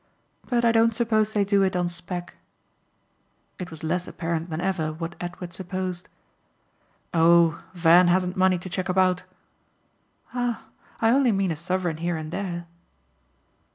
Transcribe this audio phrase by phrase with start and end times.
[0.49, 2.33] "But I don't suppose they do it on spec."
[3.59, 6.09] It was less apparent than ever what Edward supposed.
[7.13, 9.25] "Oh Van hasn't money to chuck about."
[10.33, 10.65] "Ah
[11.01, 12.65] I only mean a sovereign here and there."